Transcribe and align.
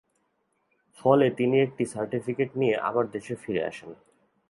ফলে 0.97 1.25
তিনি 1.29 1.55
একটি 1.61 1.83
সার্টিফিকেট 1.85 2.49
নিয়ে 2.57 2.75
আবার 2.79 3.05
দেশে 3.11 3.35
ফিরে 3.35 3.61
আসেন। 3.65 3.91